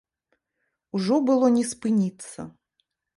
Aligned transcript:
Ужо 0.99 1.19
было 1.27 1.49
не 1.57 1.61
спыніцца. 1.73 2.39